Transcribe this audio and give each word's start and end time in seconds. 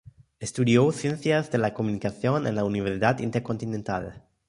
Estudió 0.39 0.91
Ciencias 0.91 1.51
de 1.51 1.59
la 1.59 1.75
Comunicación 1.75 2.47
en 2.47 2.55
la 2.55 2.63
Universidad 2.65 3.19
Intercontinental. 3.19 4.23